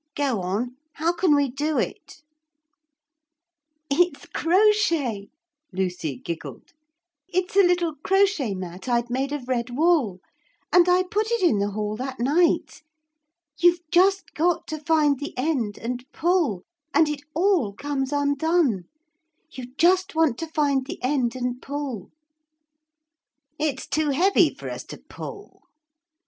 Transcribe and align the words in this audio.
'Go 0.15 0.41
on. 0.41 0.77
How 0.93 1.13
can 1.13 1.35
we 1.35 1.47
do 1.47 1.77
it?' 1.77 2.23
'It's 3.91 4.25
crochet,' 4.25 5.29
Lucy 5.71 6.15
giggled. 6.17 6.73
'It's 7.27 7.55
a 7.55 7.59
little 7.61 7.93
crochet 8.03 8.55
mat 8.55 8.89
I'd 8.89 9.11
made 9.11 9.31
of 9.31 9.47
red 9.47 9.69
wool; 9.69 10.19
and 10.73 10.89
I 10.89 11.03
put 11.03 11.29
it 11.29 11.43
in 11.43 11.59
the 11.59 11.69
hall 11.69 11.95
that 11.97 12.19
night. 12.19 12.81
You've 13.59 13.81
just 13.91 14.33
got 14.33 14.65
to 14.69 14.79
find 14.79 15.19
the 15.19 15.37
end 15.37 15.77
and 15.77 16.03
pull, 16.11 16.63
and 16.95 17.07
it 17.07 17.21
all 17.35 17.71
comes 17.71 18.11
undone. 18.11 18.85
You 19.51 19.67
just 19.77 20.15
want 20.15 20.39
to 20.39 20.47
find 20.47 20.87
the 20.87 20.97
end 21.03 21.35
and 21.35 21.61
pull.' 21.61 22.11
'It's 23.59 23.85
too 23.85 24.09
heavy 24.09 24.51
for 24.51 24.67
us 24.67 24.83
to 24.85 24.97
pull.' 24.97 25.61